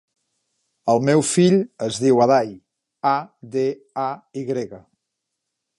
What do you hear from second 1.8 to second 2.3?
es diu